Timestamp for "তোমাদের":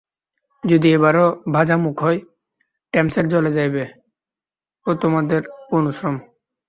5.01-5.41